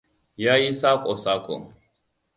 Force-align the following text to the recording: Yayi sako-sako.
Yayi 0.43 0.71
sako-sako. 0.79 1.55